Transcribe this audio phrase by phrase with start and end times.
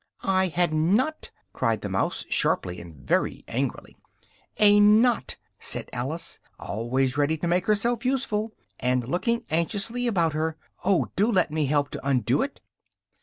[0.23, 3.95] "I had not!" cried the mouse, sharply and very angrily.
[4.57, 10.57] "A knot!" said Alice, always ready to make herself useful, and looking anxiously about her,
[10.83, 12.61] "oh, do let me help to undo it!"